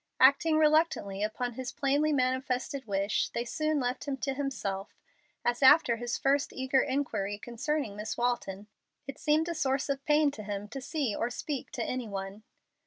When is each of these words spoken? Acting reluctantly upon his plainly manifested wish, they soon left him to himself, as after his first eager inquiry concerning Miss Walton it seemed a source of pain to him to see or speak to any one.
Acting 0.19 0.57
reluctantly 0.57 1.21
upon 1.21 1.53
his 1.53 1.71
plainly 1.71 2.11
manifested 2.11 2.85
wish, 2.87 3.29
they 3.29 3.45
soon 3.45 3.79
left 3.79 4.07
him 4.07 4.17
to 4.17 4.33
himself, 4.33 4.97
as 5.45 5.61
after 5.61 5.97
his 5.97 6.17
first 6.17 6.51
eager 6.51 6.81
inquiry 6.81 7.37
concerning 7.37 7.95
Miss 7.95 8.17
Walton 8.17 8.65
it 9.05 9.19
seemed 9.19 9.47
a 9.47 9.53
source 9.53 9.89
of 9.89 10.03
pain 10.05 10.31
to 10.31 10.41
him 10.41 10.67
to 10.69 10.81
see 10.81 11.15
or 11.15 11.29
speak 11.29 11.69
to 11.73 11.83
any 11.83 12.07
one. 12.09 12.41